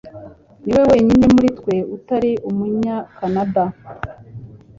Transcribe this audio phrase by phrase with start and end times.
[0.63, 3.63] niwe wenyine muri twe utari Umunyakanada.